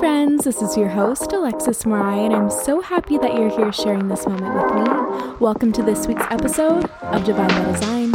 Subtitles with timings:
[0.00, 0.44] friends.
[0.44, 4.26] This is your host, Alexus Mariah, and I'm so happy that you're here sharing this
[4.26, 4.84] moment with me.
[5.38, 8.12] Welcome to this week's episode of Divine by Design.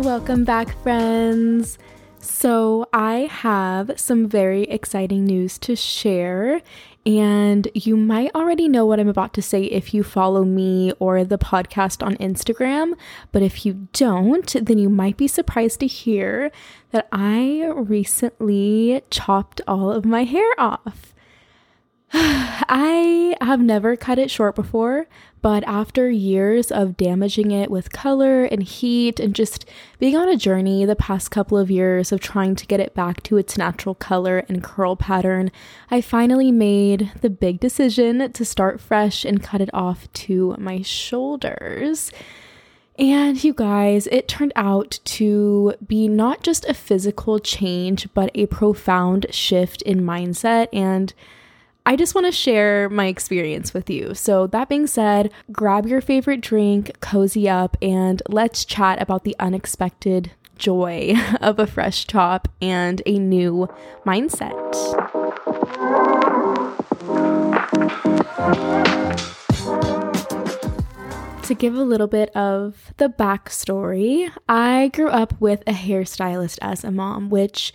[0.00, 1.76] Welcome back, friends.
[2.40, 6.62] So, I have some very exciting news to share,
[7.04, 11.24] and you might already know what I'm about to say if you follow me or
[11.24, 12.92] the podcast on Instagram.
[13.32, 16.52] But if you don't, then you might be surprised to hear
[16.92, 21.16] that I recently chopped all of my hair off.
[22.12, 25.08] I have never cut it short before,
[25.40, 29.64] but after years of damaging it with color and heat and just
[29.98, 33.22] being on a journey the past couple of years of trying to get it back
[33.22, 35.50] to its natural color and curl pattern,
[35.90, 40.82] I finally made the big decision to start fresh and cut it off to my
[40.82, 42.10] shoulders.
[42.98, 48.46] And you guys, it turned out to be not just a physical change, but a
[48.46, 51.14] profound shift in mindset and
[51.88, 54.12] I just want to share my experience with you.
[54.12, 59.34] So, that being said, grab your favorite drink, cozy up, and let's chat about the
[59.40, 63.70] unexpected joy of a fresh chop and a new
[64.04, 64.52] mindset.
[71.44, 76.84] To give a little bit of the backstory, I grew up with a hairstylist as
[76.84, 77.72] a mom, which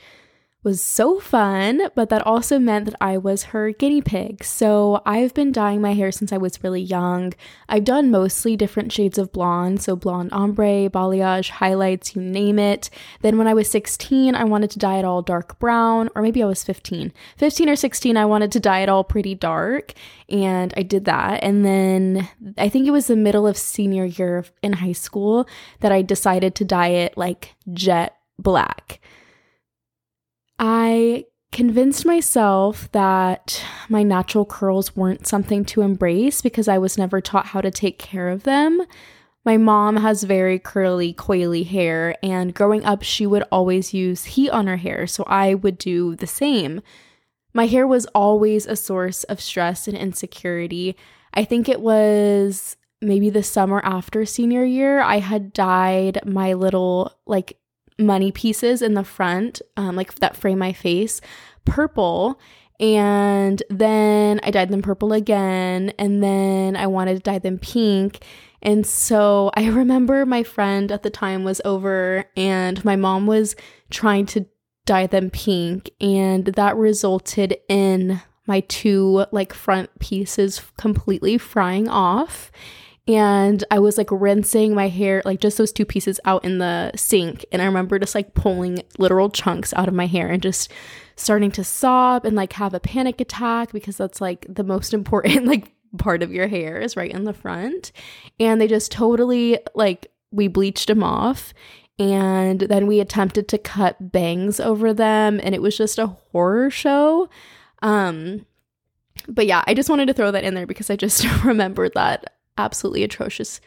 [0.64, 4.44] was so fun, but that also meant that I was her guinea pig.
[4.44, 7.34] So I've been dyeing my hair since I was really young.
[7.68, 12.90] I've done mostly different shades of blonde, so blonde ombre, balayage, highlights, you name it.
[13.22, 16.42] Then when I was 16, I wanted to dye it all dark brown, or maybe
[16.42, 17.12] I was 15.
[17.38, 19.94] 15 or 16, I wanted to dye it all pretty dark,
[20.30, 21.44] and I did that.
[21.44, 25.48] And then I think it was the middle of senior year in high school
[25.82, 29.00] that I decided to dye it like jet black.
[30.60, 37.22] I convinced myself that my natural curls weren't something to embrace because I was never
[37.22, 38.82] taught how to take care of them.
[39.46, 44.50] My mom has very curly, coily hair, and growing up, she would always use heat
[44.50, 46.82] on her hair, so I would do the same.
[47.54, 50.96] My hair was always a source of stress and insecurity.
[51.34, 57.12] I think it was maybe the summer after senior year, I had dyed my little,
[57.28, 57.60] like,
[57.98, 61.22] money pieces in the front, um, like that frame my face,
[61.66, 62.40] purple.
[62.80, 65.94] And then I dyed them purple again.
[66.00, 68.24] And then I wanted to dye them pink.
[68.62, 73.56] And so I remember my friend at the time was over and my mom was
[73.90, 74.46] trying to
[74.86, 75.90] dye them pink.
[76.02, 82.52] And that resulted in my two like front pieces completely frying off
[83.08, 86.92] and I was like rinsing my hair, like just those two pieces out in the
[86.96, 87.46] sink.
[87.52, 90.72] And I remember just like pulling literal chunks out of my hair and just
[91.18, 95.46] starting to sob and like have a panic attack because that's like the most important
[95.46, 97.92] like part of your hair is right in the front.
[98.40, 101.54] And they just totally like we bleached them off
[102.00, 106.70] and then we attempted to cut bangs over them and it was just a horror
[106.70, 107.30] show.
[107.82, 108.46] Um
[109.28, 112.33] but yeah, I just wanted to throw that in there because I just remembered that
[112.58, 113.62] absolutely atrocious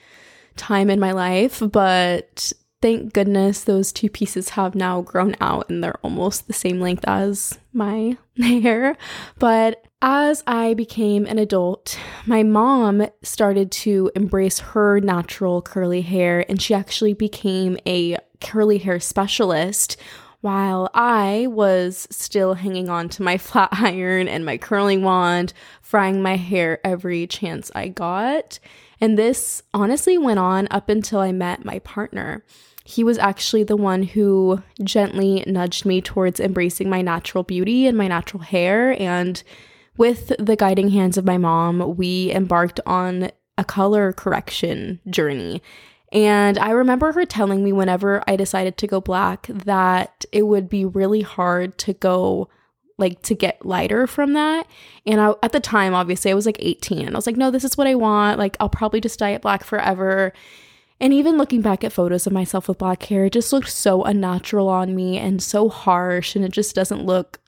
[0.56, 2.52] time in my life, but
[2.82, 7.04] thank goodness those two pieces have now grown out and they're almost the same length
[7.06, 8.96] as my hair.
[9.38, 16.44] But as I became an adult, my mom started to embrace her natural curly hair
[16.48, 19.96] and she actually became a curly hair specialist
[20.40, 26.22] while I was still hanging on to my flat iron and my curling wand, frying
[26.22, 28.58] my hair every chance I got.
[29.00, 32.44] And this honestly went on up until I met my partner.
[32.84, 37.98] He was actually the one who gently nudged me towards embracing my natural beauty and
[37.98, 39.00] my natural hair.
[39.00, 39.42] And
[39.96, 45.62] with the guiding hands of my mom, we embarked on a color correction journey.
[46.12, 50.68] And I remember her telling me whenever I decided to go black that it would
[50.68, 52.48] be really hard to go
[52.98, 54.66] like to get lighter from that.
[55.04, 57.08] And I, at the time, obviously, I was like 18.
[57.08, 58.38] I was like, no, this is what I want.
[58.38, 60.32] Like, I'll probably just dye it black forever.
[60.98, 64.02] And even looking back at photos of myself with black hair, it just looked so
[64.04, 66.34] unnatural on me and so harsh.
[66.34, 67.38] And it just doesn't look,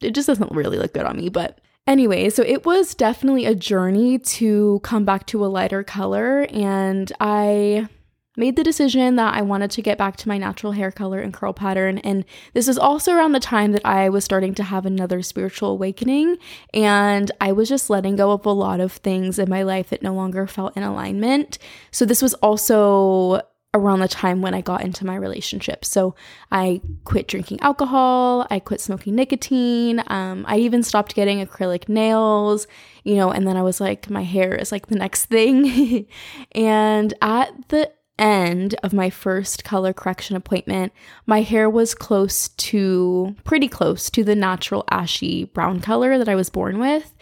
[0.00, 1.28] it just doesn't really look good on me.
[1.28, 6.46] But anyway, so it was definitely a journey to come back to a lighter color.
[6.50, 7.88] And I
[8.36, 11.32] made the decision that I wanted to get back to my natural hair color and
[11.32, 11.98] curl pattern.
[11.98, 15.70] And this is also around the time that I was starting to have another spiritual
[15.70, 16.36] awakening.
[16.74, 20.02] And I was just letting go of a lot of things in my life that
[20.02, 21.58] no longer felt in alignment.
[21.90, 23.40] So this was also
[23.74, 25.84] around the time when I got into my relationship.
[25.84, 26.14] So
[26.50, 32.66] I quit drinking alcohol, I quit smoking nicotine, um, I even stopped getting acrylic nails,
[33.04, 36.06] you know, and then I was like, my hair is like the next thing.
[36.52, 40.92] and at the end of my first color correction appointment,
[41.26, 46.34] my hair was close to, pretty close to the natural ashy brown color that I
[46.34, 47.14] was born with.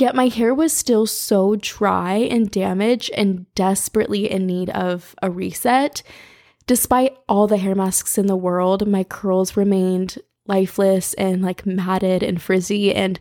[0.00, 5.30] Yet my hair was still so dry and damaged and desperately in need of a
[5.30, 6.02] reset.
[6.66, 10.16] Despite all the hair masks in the world, my curls remained
[10.46, 13.20] lifeless and like matted and frizzy and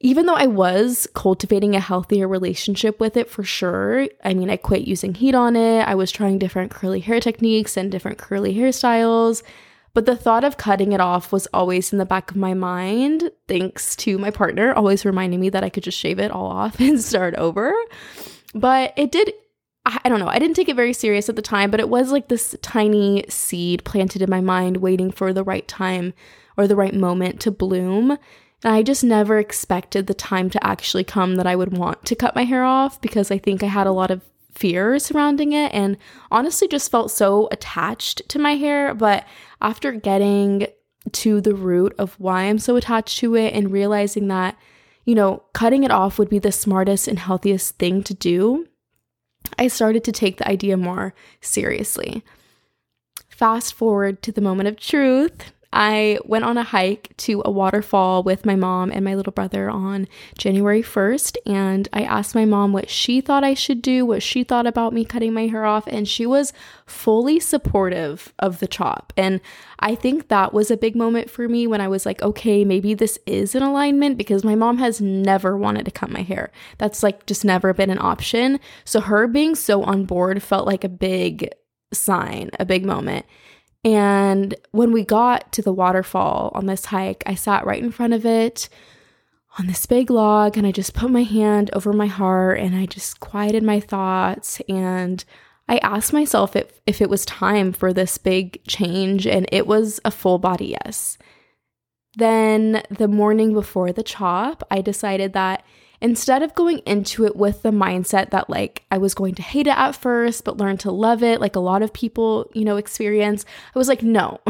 [0.00, 4.56] even though I was cultivating a healthier relationship with it for sure, I mean, I
[4.56, 5.80] quit using heat on it.
[5.82, 9.42] I was trying different curly hair techniques and different curly hairstyles.
[9.96, 13.30] But the thought of cutting it off was always in the back of my mind,
[13.48, 16.78] thanks to my partner always reminding me that I could just shave it all off
[16.80, 17.72] and start over.
[18.54, 19.32] But it did,
[19.86, 22.12] I don't know, I didn't take it very serious at the time, but it was
[22.12, 26.12] like this tiny seed planted in my mind, waiting for the right time
[26.58, 28.10] or the right moment to bloom.
[28.10, 32.14] And I just never expected the time to actually come that I would want to
[32.14, 34.20] cut my hair off because I think I had a lot of
[34.56, 35.96] fear surrounding it and
[36.30, 38.94] honestly just felt so attached to my hair.
[38.94, 39.24] But
[39.60, 40.66] after getting
[41.12, 44.56] to the root of why I'm so attached to it and realizing that,
[45.04, 48.66] you know, cutting it off would be the smartest and healthiest thing to do,
[49.58, 52.24] I started to take the idea more seriously.
[53.28, 55.52] Fast forward to the moment of truth.
[55.72, 59.68] I went on a hike to a waterfall with my mom and my little brother
[59.68, 60.08] on
[60.38, 61.36] January 1st.
[61.46, 64.92] And I asked my mom what she thought I should do, what she thought about
[64.92, 65.86] me cutting my hair off.
[65.86, 66.52] And she was
[66.86, 69.12] fully supportive of the chop.
[69.16, 69.40] And
[69.78, 72.94] I think that was a big moment for me when I was like, okay, maybe
[72.94, 76.50] this is an alignment because my mom has never wanted to cut my hair.
[76.78, 78.60] That's like just never been an option.
[78.84, 81.50] So her being so on board felt like a big
[81.92, 83.26] sign, a big moment.
[83.86, 88.14] And when we got to the waterfall on this hike, I sat right in front
[88.14, 88.68] of it
[89.60, 92.86] on this big log and I just put my hand over my heart and I
[92.86, 95.24] just quieted my thoughts and
[95.68, 100.00] I asked myself if, if it was time for this big change and it was
[100.04, 101.16] a full body yes.
[102.16, 105.64] Then the morning before the chop, I decided that
[106.00, 109.66] instead of going into it with the mindset that like I was going to hate
[109.66, 112.76] it at first, but learn to love it, like a lot of people, you know,
[112.76, 113.44] experience,
[113.74, 114.40] I was like, no,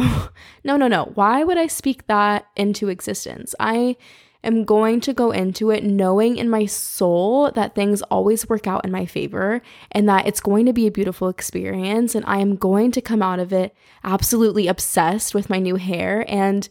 [0.65, 1.13] no, no, no.
[1.15, 3.55] Why would I speak that into existence?
[3.61, 3.97] I
[4.45, 8.85] am going to go into it knowing in my soul that things always work out
[8.85, 9.61] in my favor
[9.91, 12.15] and that it's going to be a beautiful experience.
[12.15, 16.25] And I am going to come out of it absolutely obsessed with my new hair
[16.29, 16.69] and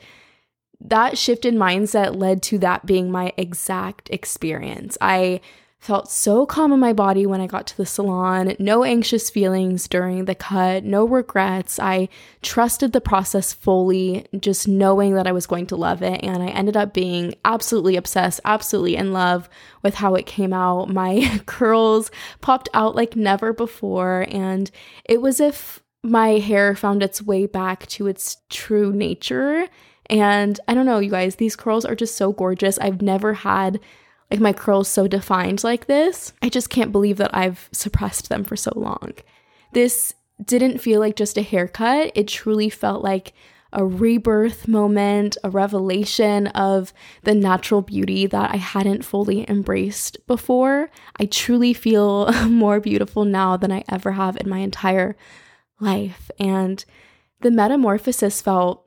[0.81, 4.97] that shift in mindset led to that being my exact experience.
[5.01, 5.41] I
[5.85, 9.87] felt so calm in my body when I got to the salon, no anxious feelings
[9.87, 11.77] during the cut, no regrets.
[11.77, 12.09] I
[12.41, 16.23] trusted the process fully, just knowing that I was going to love it.
[16.23, 19.47] And I ended up being absolutely obsessed, absolutely in love
[19.83, 20.89] with how it came out.
[20.89, 22.09] My curls
[22.41, 24.25] popped out like never before.
[24.29, 24.71] And
[25.03, 29.67] it was if my hair found its way back to its true nature
[30.09, 32.77] and I don't know, you guys, these curls are just so gorgeous.
[32.79, 33.79] I've never had
[34.31, 36.33] like my curls so defined like this.
[36.41, 39.13] I just can't believe that I've suppressed them for so long.
[39.73, 40.13] This
[40.43, 43.33] didn't feel like just a haircut, it truly felt like
[43.71, 46.93] a rebirth moment, a revelation of
[47.23, 50.89] the natural beauty that I hadn't fully embraced before.
[51.19, 55.17] I truly feel more beautiful now than I ever have in my entire
[55.81, 56.31] life.
[56.39, 56.83] And
[57.41, 58.84] the metamorphosis felt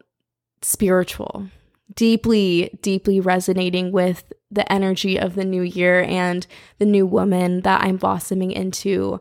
[0.62, 1.49] spiritual,
[1.95, 6.47] deeply, deeply resonating with the energy of the new year and
[6.79, 9.21] the new woman that I'm blossoming into.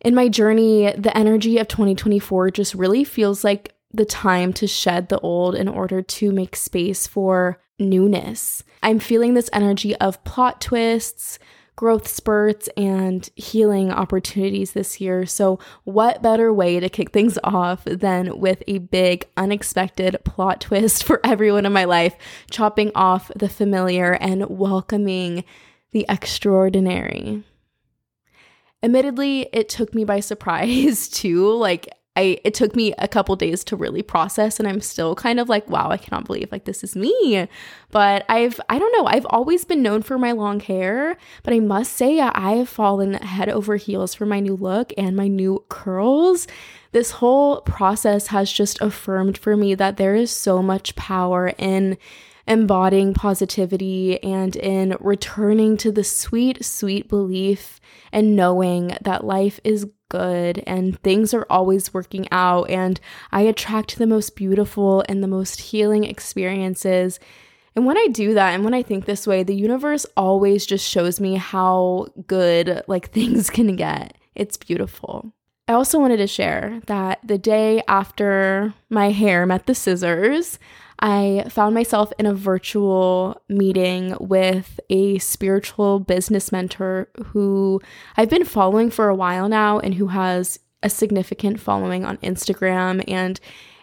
[0.00, 5.08] In my journey, the energy of 2024 just really feels like the time to shed
[5.08, 8.62] the old in order to make space for newness.
[8.82, 11.38] I'm feeling this energy of plot twists,
[11.80, 15.24] growth spurts and healing opportunities this year.
[15.24, 21.02] So, what better way to kick things off than with a big, unexpected plot twist
[21.06, 22.16] for everyone in my life,
[22.50, 25.42] chopping off the familiar and welcoming
[25.92, 27.44] the extraordinary?
[28.82, 31.50] Admittedly, it took me by surprise too.
[31.56, 31.88] Like,
[32.20, 35.48] I it took me a couple days to really process and I'm still kind of
[35.48, 37.48] like, wow, I cannot believe like this is me.
[37.90, 41.60] But I've I don't know, I've always been known for my long hair, but I
[41.60, 45.64] must say I have fallen head over heels for my new look and my new
[45.70, 46.46] curls.
[46.92, 51.96] This whole process has just affirmed for me that there is so much power in
[52.46, 57.80] embodying positivity and in returning to the sweet, sweet belief
[58.12, 62.68] and knowing that life is good and things are always working out.
[62.68, 63.00] And
[63.32, 67.18] I attract the most beautiful and the most healing experiences.
[67.74, 70.86] And when I do that and when I think this way, the universe always just
[70.86, 74.18] shows me how good like things can get.
[74.34, 75.32] It's beautiful.
[75.70, 80.58] I also wanted to share that the day after my hair met the scissors,
[80.98, 87.80] I found myself in a virtual meeting with a spiritual business mentor who
[88.16, 93.04] I've been following for a while now and who has a significant following on Instagram.
[93.06, 93.38] And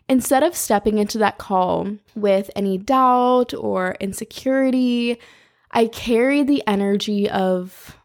[0.09, 5.19] instead of stepping into that call with any doubt or insecurity,
[5.71, 7.97] I carried the energy of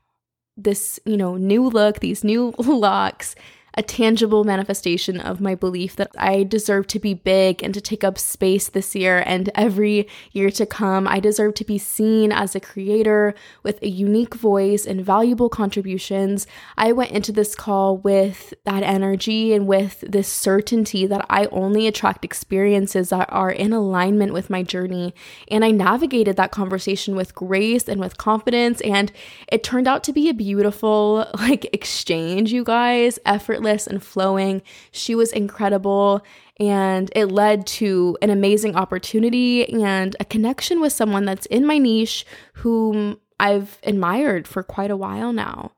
[0.56, 3.34] this, you know, new look, these new locks
[3.74, 8.04] a tangible manifestation of my belief that I deserve to be big and to take
[8.04, 11.08] up space this year and every year to come.
[11.08, 16.46] I deserve to be seen as a creator with a unique voice and valuable contributions.
[16.76, 21.86] I went into this call with that energy and with this certainty that I only
[21.86, 25.14] attract experiences that are in alignment with my journey.
[25.48, 28.82] And I navigated that conversation with grace and with confidence.
[28.82, 29.10] And
[29.50, 34.62] it turned out to be a beautiful, like, exchange, you guys, effort effortless and flowing.
[34.90, 36.24] She was incredible.
[36.60, 41.78] And it led to an amazing opportunity and a connection with someone that's in my
[41.78, 45.72] niche whom I've admired for quite a while now.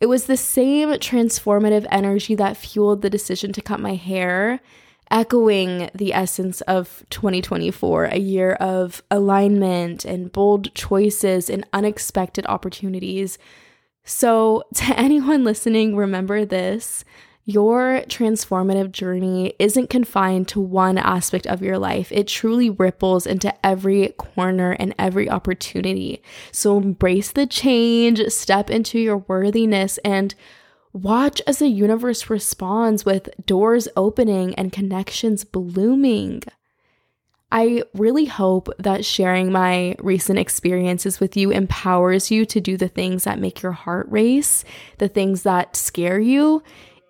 [0.00, 4.60] It was the same transformative energy that fueled the decision to cut my hair,
[5.10, 13.38] echoing the essence of 2024, a year of alignment and bold choices and unexpected opportunities
[14.04, 17.04] so, to anyone listening, remember this
[17.44, 22.12] your transformative journey isn't confined to one aspect of your life.
[22.12, 26.22] It truly ripples into every corner and every opportunity.
[26.52, 30.36] So embrace the change, step into your worthiness, and
[30.92, 36.42] watch as the universe responds with doors opening and connections blooming.
[37.54, 42.88] I really hope that sharing my recent experiences with you empowers you to do the
[42.88, 44.64] things that make your heart race,
[44.96, 46.62] the things that scare you.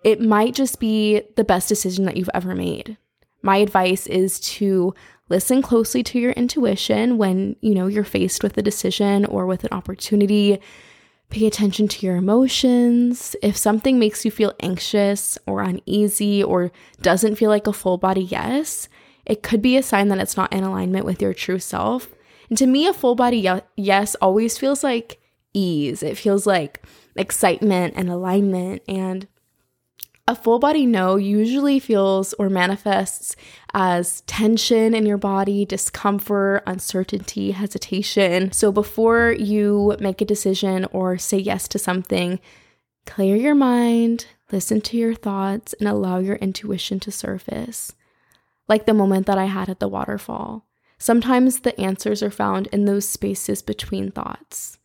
[0.03, 2.97] It might just be the best decision that you've ever made.
[3.41, 4.93] My advice is to
[5.29, 9.63] listen closely to your intuition when, you know, you're faced with a decision or with
[9.63, 10.59] an opportunity.
[11.29, 13.33] Pay attention to your emotions.
[13.41, 18.23] If something makes you feel anxious or uneasy or doesn't feel like a full body
[18.23, 18.89] yes,
[19.25, 22.09] it could be a sign that it's not in alignment with your true self.
[22.49, 25.19] And to me, a full body yes always feels like
[25.53, 26.03] ease.
[26.03, 26.83] It feels like
[27.15, 28.81] excitement and alignment.
[28.87, 29.27] And
[30.27, 33.35] a full body no usually feels or manifests
[33.73, 38.51] as tension in your body, discomfort, uncertainty, hesitation.
[38.51, 42.39] So before you make a decision or say yes to something,
[43.05, 47.93] clear your mind, listen to your thoughts, and allow your intuition to surface
[48.67, 50.65] like the moment that I had at the waterfall.
[50.97, 54.77] Sometimes the answers are found in those spaces between thoughts.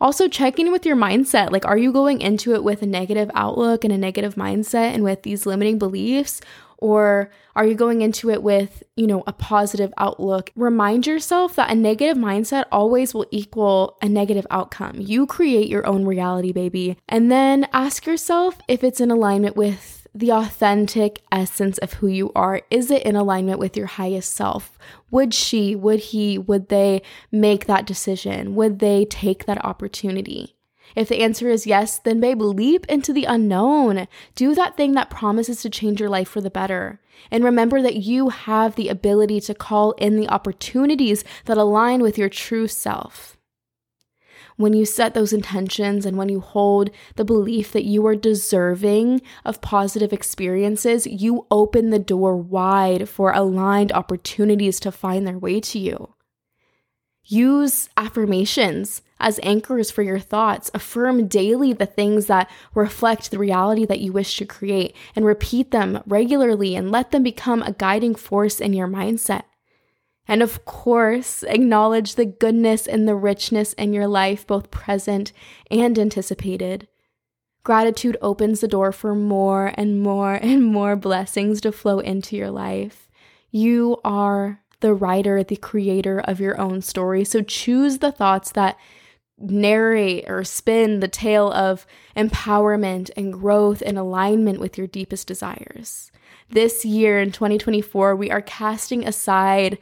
[0.00, 1.50] Also, checking with your mindset.
[1.50, 5.02] Like, are you going into it with a negative outlook and a negative mindset and
[5.02, 6.40] with these limiting beliefs?
[6.78, 10.50] Or are you going into it with, you know, a positive outlook?
[10.54, 14.96] Remind yourself that a negative mindset always will equal a negative outcome.
[14.98, 16.98] You create your own reality, baby.
[17.08, 22.32] And then ask yourself if it's in alignment with the authentic essence of who you
[22.34, 22.62] are?
[22.70, 24.78] Is it in alignment with your highest self?
[25.10, 28.54] Would she, would he, would they make that decision?
[28.54, 30.56] Would they take that opportunity?
[30.94, 34.08] If the answer is yes, then babe, leap into the unknown.
[34.34, 37.00] Do that thing that promises to change your life for the better.
[37.30, 42.16] And remember that you have the ability to call in the opportunities that align with
[42.16, 43.35] your true self
[44.56, 49.20] when you set those intentions and when you hold the belief that you are deserving
[49.44, 55.60] of positive experiences, you open the door wide for aligned opportunities to find their way
[55.60, 56.14] to you.
[57.28, 60.70] Use affirmations as anchors for your thoughts.
[60.72, 65.72] Affirm daily the things that reflect the reality that you wish to create and repeat
[65.72, 69.42] them regularly and let them become a guiding force in your mindset.
[70.28, 75.32] And of course, acknowledge the goodness and the richness in your life, both present
[75.70, 76.88] and anticipated.
[77.62, 82.50] Gratitude opens the door for more and more and more blessings to flow into your
[82.50, 83.08] life.
[83.50, 87.24] You are the writer, the creator of your own story.
[87.24, 88.76] So choose the thoughts that
[89.38, 96.10] narrate or spin the tale of empowerment and growth in alignment with your deepest desires.
[96.48, 99.78] This year in 2024, we are casting aside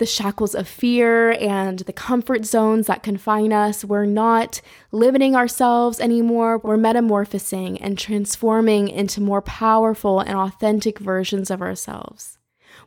[0.00, 3.84] the shackles of fear and the comfort zones that confine us.
[3.84, 6.56] We're not limiting ourselves anymore.
[6.58, 12.38] We're metamorphosing and transforming into more powerful and authentic versions of ourselves.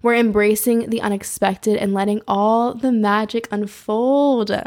[0.01, 4.51] We're embracing the unexpected and letting all the magic unfold.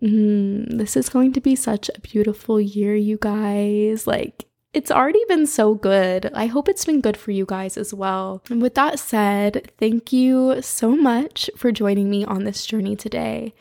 [0.00, 4.06] Mm, this is going to be such a beautiful year, you guys.
[4.06, 4.47] Like,
[4.78, 6.30] it's already been so good.
[6.34, 8.42] I hope it's been good for you guys as well.
[8.48, 13.54] And with that said, thank you so much for joining me on this journey today.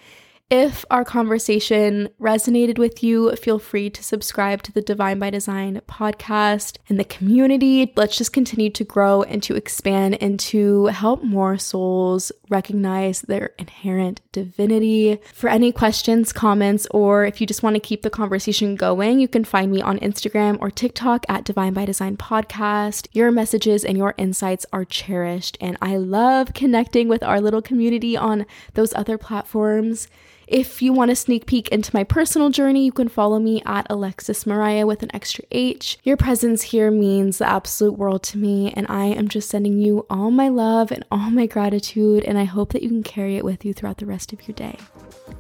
[0.50, 5.82] If our conversation resonated with you, feel free to subscribe to the Divine by Design
[5.90, 7.92] podcast and the community.
[7.98, 13.52] Let's just continue to grow and to expand and to help more souls recognize their
[13.60, 15.20] inherent divinity.
[15.34, 19.28] For any questions, comments, or if you just want to keep the conversation going, you
[19.28, 23.10] can find me on Instagram or TikTok at Divine by Design podcast.
[23.12, 28.16] Your messages and your insights are cherished, and I love connecting with our little community
[28.16, 30.08] on those other platforms.
[30.48, 33.86] If you want a sneak peek into my personal journey, you can follow me at
[33.90, 36.00] Alexus Mariah with an extra H.
[36.04, 40.06] Your presence here means the absolute world to me, and I am just sending you
[40.10, 43.44] all my love and all my gratitude, and I hope that you can carry it
[43.44, 44.78] with you throughout the rest of your day.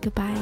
[0.02, 0.36] Goodbye.